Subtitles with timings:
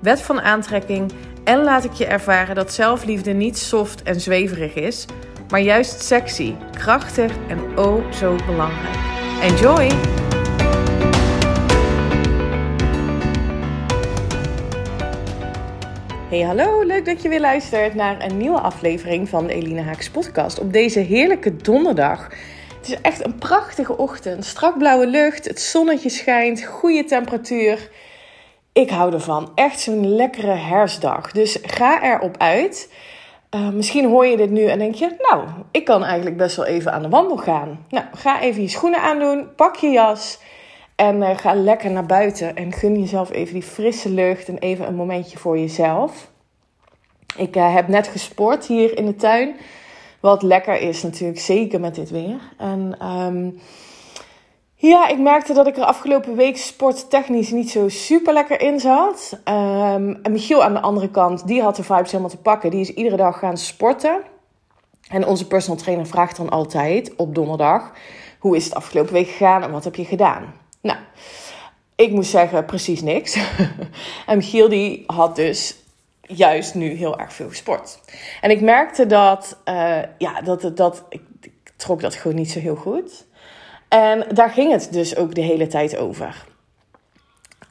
[0.00, 1.12] wet van aantrekking
[1.44, 5.06] en laat ik je ervaren dat zelfliefde niet soft en zweverig is,
[5.48, 8.96] maar juist sexy, krachtig en oh zo belangrijk.
[9.42, 9.88] Enjoy!
[16.28, 20.10] Hey hallo, leuk dat je weer luistert naar een nieuwe aflevering van de Eline Haaks
[20.10, 22.28] podcast op deze heerlijke donderdag.
[22.78, 27.90] Het is echt een prachtige ochtend, strak blauwe lucht, het zonnetje schijnt, goede temperatuur.
[28.80, 29.50] Ik hou ervan.
[29.54, 31.32] Echt zo'n lekkere herfstdag.
[31.32, 32.92] Dus ga erop uit.
[33.54, 36.66] Uh, misschien hoor je dit nu en denk je, nou, ik kan eigenlijk best wel
[36.66, 37.86] even aan de wandel gaan.
[37.88, 40.38] Nou, ga even je schoenen aandoen, pak je jas
[40.96, 42.56] en uh, ga lekker naar buiten.
[42.56, 46.30] En gun jezelf even die frisse lucht en even een momentje voor jezelf.
[47.36, 49.56] Ik uh, heb net gesport hier in de tuin.
[50.20, 52.38] Wat lekker is natuurlijk, zeker met dit weer.
[52.58, 53.60] En um,
[54.80, 59.32] ja, ik merkte dat ik er afgelopen week sporttechnisch niet zo super lekker in zat.
[59.32, 62.70] Um, en Michiel aan de andere kant, die had de vibes helemaal te pakken.
[62.70, 64.20] Die is iedere dag gaan sporten.
[65.08, 67.92] En onze personal trainer vraagt dan altijd op donderdag:
[68.38, 70.54] hoe is het afgelopen week gegaan en wat heb je gedaan?
[70.80, 70.98] Nou,
[71.94, 73.38] ik moest zeggen precies niks.
[74.26, 75.76] en Michiel die had dus
[76.22, 77.98] juist nu heel erg veel gesport.
[78.40, 82.58] En ik merkte dat, uh, ja, dat, dat ik, ik trok dat gewoon niet zo
[82.58, 83.28] heel goed.
[83.90, 86.44] En daar ging het dus ook de hele tijd over.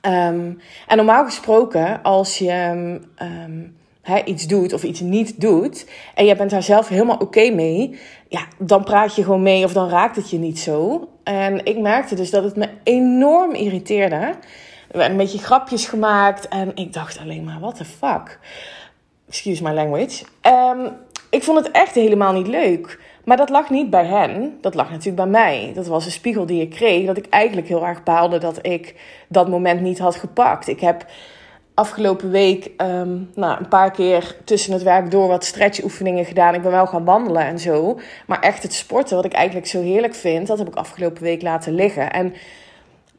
[0.02, 3.78] Um, en normaal gesproken, als je um,
[4.26, 5.86] iets doet of iets niet doet.
[6.16, 8.00] en je bent daar zelf helemaal oké mee.
[8.28, 11.10] ja, dan praat je gewoon mee of dan raakt het je niet zo.
[11.24, 14.16] En ik merkte dus dat het me enorm irriteerde.
[14.16, 16.48] Er werden een beetje grapjes gemaakt.
[16.48, 18.40] En ik dacht alleen maar: what the fuck?
[19.28, 20.24] Excuse my language.
[21.30, 23.00] Ik vond het echt helemaal niet leuk.
[23.30, 25.72] Maar dat lag niet bij hen, dat lag natuurlijk bij mij.
[25.76, 28.96] Dat was een spiegel die ik kreeg, dat ik eigenlijk heel erg baalde dat ik
[29.28, 30.68] dat moment niet had gepakt.
[30.68, 31.06] Ik heb
[31.74, 36.54] afgelopen week um, nou, een paar keer tussen het werk door wat stretchoefeningen gedaan.
[36.54, 38.00] Ik ben wel gaan wandelen en zo.
[38.28, 41.42] Maar echt het sporten, wat ik eigenlijk zo heerlijk vind, dat heb ik afgelopen week
[41.42, 42.12] laten liggen.
[42.12, 42.34] En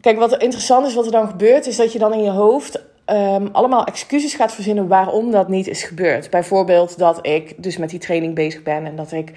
[0.01, 2.31] kijk, wat er interessant is, wat er dan gebeurt, is dat je dan in je
[2.31, 6.31] hoofd um, allemaal excuses gaat verzinnen waarom dat niet is gebeurd.
[6.31, 9.33] Bijvoorbeeld dat ik dus met die training bezig ben en dat ik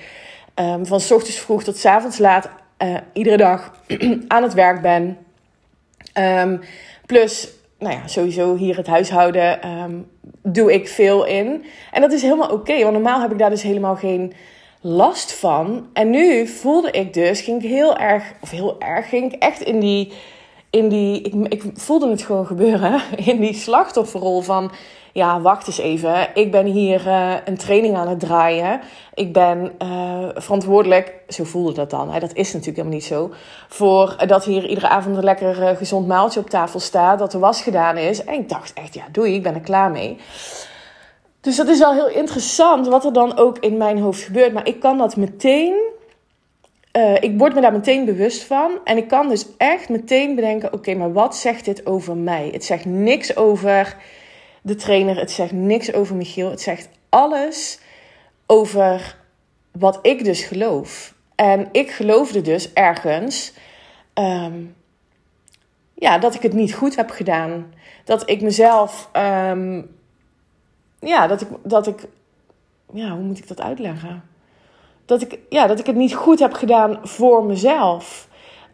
[0.56, 2.50] um, van ochtends vroeg tot s avonds laat
[2.84, 3.76] uh, iedere dag
[4.28, 5.18] aan het werk ben.
[6.20, 6.60] Um,
[7.06, 7.50] plus,
[7.80, 10.08] nou ja, sowieso hier het huishouden um,
[10.42, 11.66] doe ik veel in.
[11.92, 14.34] En dat is helemaal oké, want normaal heb ik daar dus helemaal geen
[14.82, 15.88] last van.
[15.94, 19.62] En nu voelde ik dus, ging ik heel erg, of heel erg, ging ik echt
[19.62, 20.12] in die,
[20.70, 24.72] in die ik, ik voelde het gewoon gebeuren, in die slachtofferrol van
[25.14, 26.28] ja, wacht eens even.
[26.34, 28.82] Ik ben hier uh, een training aan het draaien.
[29.14, 32.12] Ik ben uh, verantwoordelijk, zo voelde dat dan.
[32.12, 32.20] Hè?
[32.20, 33.32] Dat is natuurlijk helemaal niet zo.
[33.68, 37.20] Voor dat hier iedere avond een lekker uh, gezond maaltje op tafel staat.
[37.20, 38.24] Dat de was gedaan is.
[38.24, 40.18] En ik dacht echt, ja, doei, ik ben er klaar mee.
[41.42, 44.54] Dus dat is wel heel interessant wat er dan ook in mijn hoofd gebeurt.
[44.54, 45.92] Maar ik kan dat meteen.
[47.20, 48.72] Ik word me daar meteen bewust van.
[48.84, 52.50] En ik kan dus echt meteen bedenken: oké, maar wat zegt dit over mij?
[52.52, 53.96] Het zegt niks over
[54.64, 55.18] de trainer.
[55.18, 56.50] Het zegt niks over Michiel.
[56.50, 57.80] Het zegt alles
[58.46, 59.18] over
[59.72, 61.14] wat ik dus geloof.
[61.36, 63.54] En ik geloofde dus ergens
[64.14, 64.76] um,
[65.94, 67.74] ja, dat ik het niet goed heb gedaan.
[68.04, 69.10] Dat ik mezelf.
[69.14, 69.96] Um,
[71.00, 72.08] ja, dat ik, dat ik.
[72.94, 74.24] Ja, hoe moet ik dat uitleggen?
[75.06, 78.28] Dat ik, ja, dat ik het niet goed heb gedaan voor mezelf.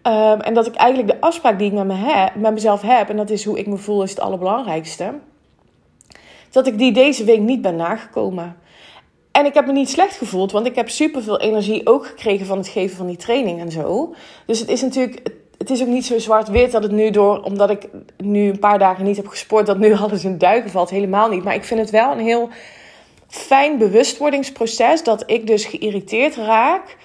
[0.03, 3.09] Um, en dat ik eigenlijk de afspraak die ik met, me heb, met mezelf heb,
[3.09, 5.14] en dat is hoe ik me voel, is het allerbelangrijkste
[6.51, 8.57] dat ik die deze week niet ben nagekomen.
[9.31, 12.57] En ik heb me niet slecht gevoeld, want ik heb superveel energie ook gekregen van
[12.57, 14.13] het geven van die training en zo.
[14.46, 17.69] Dus het is natuurlijk, het is ook niet zo zwart-wit dat het nu door, omdat
[17.69, 20.90] ik nu een paar dagen niet heb gesport, dat nu alles in duigen valt.
[20.90, 21.43] Helemaal niet.
[21.43, 22.49] Maar ik vind het wel een heel
[23.28, 26.97] fijn bewustwordingsproces dat ik dus geïrriteerd raak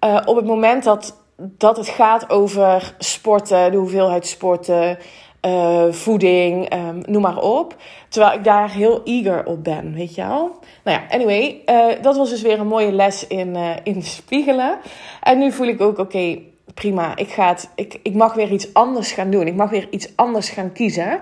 [0.00, 4.98] uh, op het moment dat, dat het gaat over sporten, de hoeveelheid sporten,
[5.46, 7.76] uh, voeding, um, noem maar op.
[8.08, 10.58] Terwijl ik daar heel eager op ben, weet je wel.
[10.84, 14.78] Nou ja, anyway, uh, dat was dus weer een mooie les in, uh, in spiegelen.
[15.22, 16.38] En nu voel ik ook, oké,
[16.74, 17.16] prima.
[17.16, 19.46] Ik, ga het, ik, ik mag weer iets anders gaan doen.
[19.46, 21.20] Ik mag weer iets anders gaan kiezen.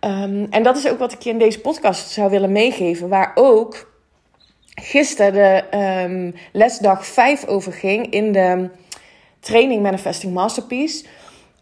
[0.00, 3.08] Um, en dat is ook wat ik je in deze podcast zou willen meegeven.
[3.08, 3.92] Waar ook
[4.74, 8.70] gisteren de um, lesdag 5 over ging in de
[9.40, 11.04] training Manifesting Masterpiece.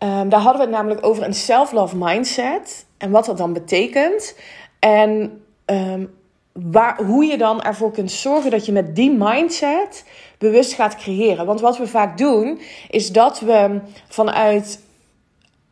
[0.05, 4.37] Um, daar hadden we het namelijk over een self-love mindset en wat dat dan betekent.
[4.79, 6.15] En um,
[6.53, 10.05] waar, hoe je dan ervoor kunt zorgen dat je met die mindset
[10.39, 11.47] bewust gaat creëren.
[11.47, 12.61] Want wat we vaak doen,
[12.91, 14.84] is dat we vanuit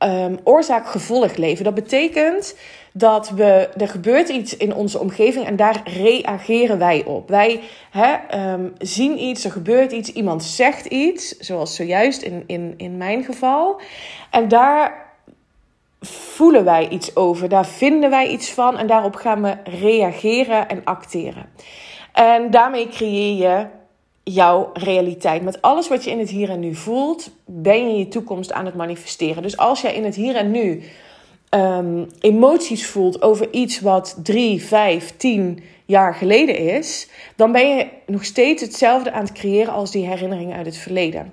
[0.05, 1.65] um, oorzaak-gevolg leven.
[1.65, 2.57] Dat betekent
[2.93, 7.29] dat we, er gebeurt iets in onze omgeving en daar reageren wij op.
[7.29, 7.61] Wij
[7.91, 8.15] hè,
[8.53, 13.25] um, zien iets, er gebeurt iets, iemand zegt iets, zoals zojuist in, in, in mijn
[13.25, 13.81] geval.
[14.31, 15.11] En daar
[16.01, 20.85] voelen wij iets over, daar vinden wij iets van en daarop gaan we reageren en
[20.85, 21.49] acteren.
[22.13, 23.67] En daarmee creëer je
[24.25, 25.43] jouw realiteit.
[25.43, 28.67] Met alles wat je in het hier en nu voelt, ben je je toekomst aan
[28.67, 29.43] het manifesteren.
[29.43, 30.83] Dus als jij in het hier en nu
[31.51, 37.89] um, emoties voelt over iets wat drie, vijf, tien jaar geleden is, dan ben je
[38.07, 41.33] nog steeds hetzelfde aan het creëren als die herinneringen uit het verleden.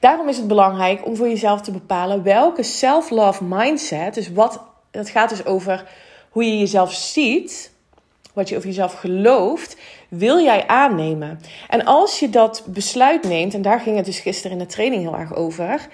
[0.00, 5.08] Daarom is het belangrijk om voor jezelf te bepalen welke self-love mindset, dus wat, dat
[5.10, 5.90] gaat dus over
[6.30, 7.72] hoe je jezelf ziet,
[8.34, 9.76] wat je over jezelf gelooft,
[10.08, 11.40] wil jij aannemen.
[11.68, 15.02] En als je dat besluit neemt, en daar ging het dus gisteren in de training
[15.02, 15.88] heel erg over.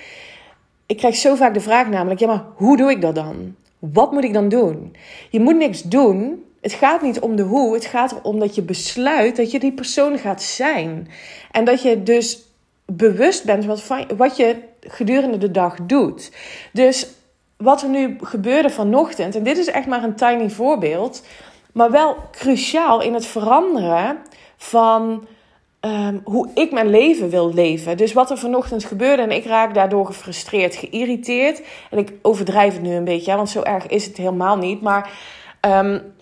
[0.86, 3.54] Ik krijg zo vaak de vraag namelijk, ja maar hoe doe ik dat dan?
[3.78, 4.96] Wat moet ik dan doen?
[5.30, 6.44] Je moet niks doen.
[6.60, 7.74] Het gaat niet om de hoe.
[7.74, 11.08] Het gaat erom dat je besluit dat je die persoon gaat zijn.
[11.50, 12.42] En dat je dus
[12.86, 16.30] bewust bent wat, wat je gedurende de dag doet.
[16.72, 17.06] Dus
[17.56, 21.22] wat er nu gebeurde vanochtend, en dit is echt maar een tiny voorbeeld,
[21.74, 24.18] maar wel cruciaal in het veranderen
[24.56, 25.26] van
[25.80, 27.96] um, hoe ik mijn leven wil leven.
[27.96, 31.62] Dus wat er vanochtend gebeurde en ik raak daardoor gefrustreerd, geïrriteerd.
[31.90, 34.80] En ik overdrijf het nu een beetje, want zo erg is het helemaal niet.
[34.80, 35.10] Maar
[35.60, 36.12] um,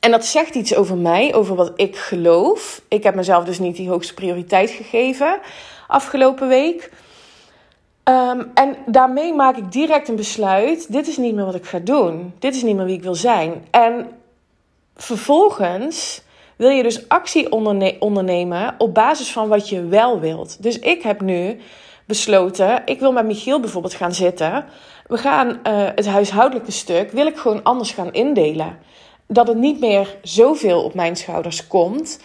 [0.00, 2.82] en dat zegt iets over mij, over wat ik geloof.
[2.88, 5.40] Ik heb mezelf dus niet die hoogste prioriteit gegeven
[5.88, 6.90] afgelopen week.
[8.04, 11.78] Um, en daarmee maak ik direct een besluit: dit is niet meer wat ik ga
[11.78, 12.34] doen.
[12.38, 13.66] Dit is niet meer wie ik wil zijn.
[13.70, 14.06] En
[15.02, 16.22] vervolgens
[16.56, 17.52] wil je dus actie
[18.00, 20.62] ondernemen op basis van wat je wel wilt.
[20.62, 21.60] Dus ik heb nu
[22.06, 24.64] besloten: ik wil met Michiel bijvoorbeeld gaan zitten.
[25.06, 25.54] We gaan uh,
[25.94, 28.78] het huishoudelijke stuk wil ik gewoon anders gaan indelen
[29.26, 32.20] dat het niet meer zoveel op mijn schouders komt.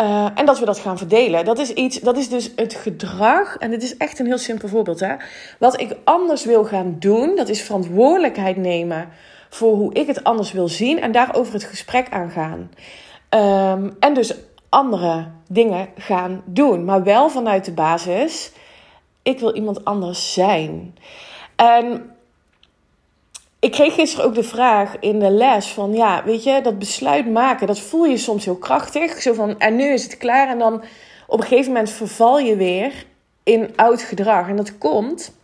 [0.00, 1.44] Uh, en dat we dat gaan verdelen.
[1.44, 3.56] Dat is iets, dat is dus het gedrag.
[3.56, 5.00] En dit is echt een heel simpel voorbeeld.
[5.00, 5.14] Hè?
[5.58, 9.08] Wat ik anders wil gaan doen, dat is verantwoordelijkheid nemen
[9.48, 11.00] voor hoe ik het anders wil zien.
[11.00, 12.70] En daarover het gesprek aangaan.
[13.30, 14.34] Um, en dus
[14.68, 16.84] andere dingen gaan doen.
[16.84, 18.52] Maar wel vanuit de basis.
[19.22, 20.96] Ik wil iemand anders zijn.
[21.56, 22.10] En
[23.60, 27.30] ik kreeg gisteren ook de vraag in de les van, ja, weet je, dat besluit
[27.30, 29.22] maken, dat voel je soms heel krachtig.
[29.22, 30.48] Zo van, en nu is het klaar.
[30.48, 30.82] En dan
[31.26, 33.06] op een gegeven moment verval je weer
[33.42, 34.48] in oud gedrag.
[34.48, 35.37] En dat komt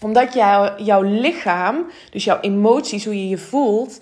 [0.00, 4.00] omdat jou, jouw lichaam, dus jouw emoties, hoe je je voelt,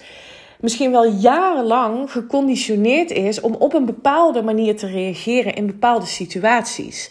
[0.61, 7.11] misschien wel jarenlang geconditioneerd is om op een bepaalde manier te reageren in bepaalde situaties.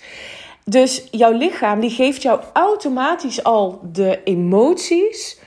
[0.65, 5.45] Dus jouw lichaam die geeft jou automatisch al de emoties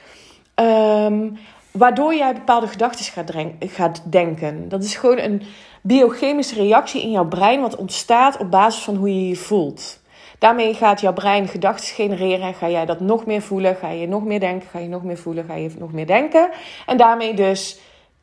[0.61, 1.39] Um,
[1.71, 4.69] waardoor jij bepaalde gedachten gaat, gaat denken.
[4.69, 5.43] Dat is gewoon een
[5.83, 10.00] biochemische reactie in jouw brein, wat ontstaat op basis van hoe je je voelt.
[10.41, 14.09] Daarmee gaat jouw brein gedachten genereren en ga jij dat nog meer voelen, ga je
[14.09, 16.51] nog meer denken, ga je nog meer voelen, ga je nog meer denken.
[16.87, 17.79] En daarmee dus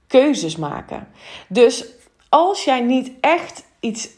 [0.08, 1.08] keuzes maken.
[1.48, 1.86] Dus
[2.30, 4.10] als jij niet echt iets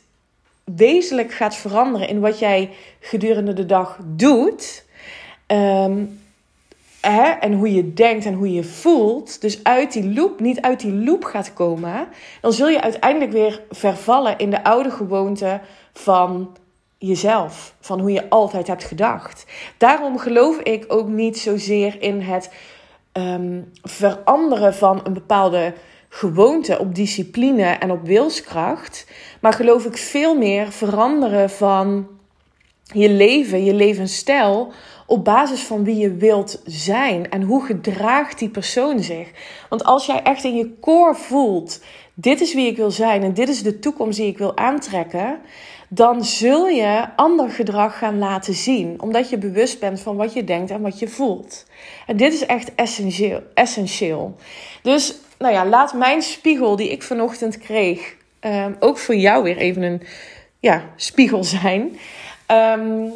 [0.64, 4.86] wezenlijk gaat veranderen in wat jij gedurende de dag doet,
[5.48, 6.22] um,
[7.02, 10.80] hè, en hoe je denkt en hoe je voelt, dus uit die loop, niet uit
[10.80, 12.08] die loop gaat komen,
[12.42, 15.62] dan zul je uiteindelijk weer vervallen in de oude gewoonte
[15.94, 16.58] van
[17.00, 19.46] jezelf, van hoe je altijd hebt gedacht.
[19.78, 22.52] Daarom geloof ik ook niet zozeer in het
[23.14, 25.74] um, veranderen van een bepaalde
[26.10, 29.08] gewoonte op discipline en op wilskracht,
[29.42, 32.08] maar geloof ik veel meer veranderen van
[32.84, 34.72] je leven, je levensstijl
[35.06, 39.32] op basis van wie je wilt zijn en hoe gedraagt die persoon zich.
[39.70, 41.82] Want als jij echt in je core voelt,
[42.14, 45.40] dit is wie ik wil zijn en dit is de toekomst die ik wil aantrekken,
[45.90, 50.44] dan zul je ander gedrag gaan laten zien, omdat je bewust bent van wat je
[50.44, 51.66] denkt en wat je voelt.
[52.08, 53.42] En dit is echt essentieel.
[53.54, 54.36] essentieel.
[54.82, 59.58] Dus, nou ja, laat mijn spiegel die ik vanochtend kreeg, um, ook voor jou weer
[59.58, 60.02] even een
[60.60, 61.98] ja, spiegel zijn.
[62.52, 63.12] Um,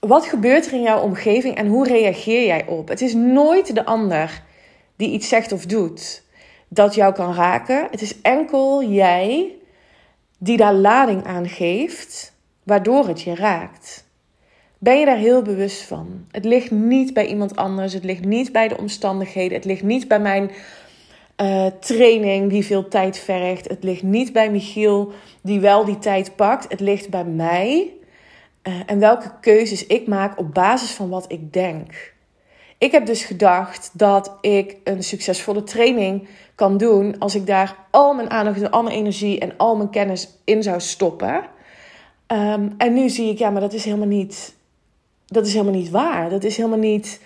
[0.00, 2.88] wat gebeurt er in jouw omgeving en hoe reageer jij op?
[2.88, 4.42] Het is nooit de ander
[4.96, 6.22] die iets zegt of doet
[6.68, 7.88] dat jou kan raken.
[7.90, 9.54] Het is enkel jij
[10.38, 14.04] die daar lading aan geeft, waardoor het je raakt.
[14.78, 16.26] Ben je daar heel bewust van?
[16.30, 20.08] Het ligt niet bij iemand anders, het ligt niet bij de omstandigheden, het ligt niet
[20.08, 20.50] bij mijn
[21.42, 25.12] uh, training die veel tijd vergt, het ligt niet bij Michiel
[25.42, 27.92] die wel die tijd pakt, het ligt bij mij
[28.62, 32.14] uh, en welke keuzes ik maak op basis van wat ik denk.
[32.78, 38.14] Ik heb dus gedacht dat ik een succesvolle training kan doen als ik daar al
[38.14, 41.44] mijn aandacht en al mijn energie en al mijn kennis in zou stoppen.
[42.32, 44.54] Um, en nu zie ik, ja, maar dat is helemaal niet,
[45.26, 46.30] dat is helemaal niet waar.
[46.30, 47.20] Dat is helemaal niet,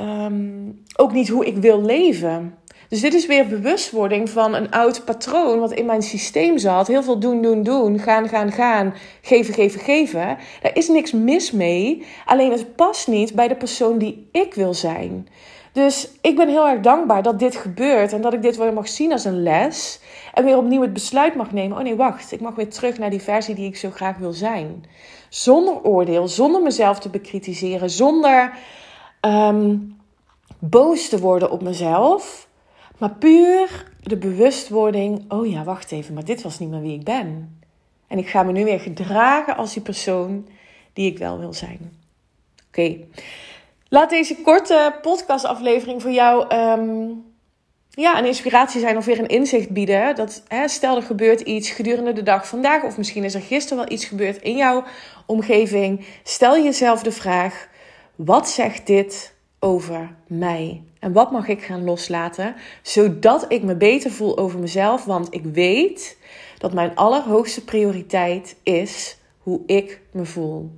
[0.00, 2.54] um, ook niet hoe ik wil leven.
[2.88, 6.86] Dus dit is weer bewustwording van een oud patroon wat in mijn systeem zat.
[6.86, 7.98] Heel veel doen, doen, doen.
[7.98, 8.94] Gaan, gaan, gaan.
[9.22, 10.38] Geven, geven, geven.
[10.62, 12.04] Daar is niks mis mee.
[12.24, 15.28] Alleen het past niet bij de persoon die ik wil zijn.
[15.72, 18.88] Dus ik ben heel erg dankbaar dat dit gebeurt en dat ik dit weer mag
[18.88, 20.00] zien als een les.
[20.34, 21.76] En weer opnieuw het besluit mag nemen.
[21.76, 22.32] Oh nee, wacht.
[22.32, 24.84] Ik mag weer terug naar die versie die ik zo graag wil zijn.
[25.28, 28.52] Zonder oordeel, zonder mezelf te bekritiseren, zonder
[29.20, 29.96] um,
[30.58, 32.45] boos te worden op mezelf.
[32.98, 37.04] Maar puur de bewustwording: oh ja, wacht even, maar dit was niet meer wie ik
[37.04, 37.58] ben.
[38.06, 40.48] En ik ga me nu weer gedragen als die persoon
[40.92, 41.92] die ik wel wil zijn.
[42.68, 42.96] Oké.
[43.88, 47.24] Laat deze korte podcastaflevering voor jou um,
[47.90, 50.14] ja, een inspiratie zijn of weer een inzicht bieden.
[50.14, 53.92] Dat, stel er gebeurt iets gedurende de dag vandaag, of misschien is er gisteren wel
[53.92, 54.84] iets gebeurd in jouw
[55.26, 56.06] omgeving.
[56.22, 57.68] Stel jezelf de vraag:
[58.14, 60.82] wat zegt dit over mij?
[61.06, 65.04] En wat mag ik gaan loslaten, zodat ik me beter voel over mezelf?
[65.04, 66.18] Want ik weet
[66.58, 70.70] dat mijn allerhoogste prioriteit is hoe ik me voel.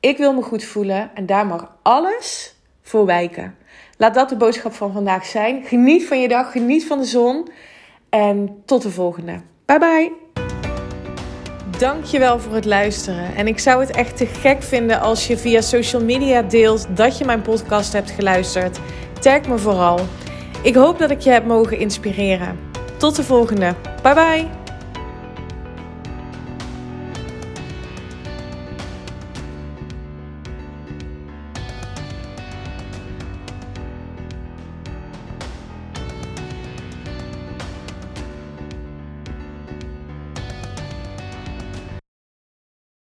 [0.00, 3.56] Ik wil me goed voelen en daar mag alles voor wijken.
[3.96, 5.64] Laat dat de boodschap van vandaag zijn.
[5.64, 7.48] Geniet van je dag, geniet van de zon
[8.08, 9.40] en tot de volgende.
[9.64, 10.12] Bye bye.
[11.78, 13.34] Dankjewel voor het luisteren.
[13.34, 17.18] En ik zou het echt te gek vinden als je via social media deelt dat
[17.18, 18.78] je mijn podcast hebt geluisterd.
[19.20, 20.00] Tag me vooral.
[20.62, 22.58] Ik hoop dat ik je heb mogen inspireren.
[22.96, 23.74] Tot de volgende.
[24.02, 24.57] Bye bye.